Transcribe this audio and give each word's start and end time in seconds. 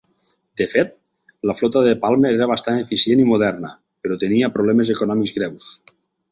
De 0.61 0.65
fet, 0.69 0.95
la 1.49 1.55
flota 1.59 1.83
de 1.89 1.91
Palmer 2.07 2.33
era 2.39 2.49
bastant 2.53 2.81
eficient 2.85 3.23
i 3.27 3.29
moderna, 3.35 3.73
però 4.07 4.21
tenia 4.27 4.53
problemes 4.59 4.93
econòmics 4.99 5.41
greus. 5.41 5.73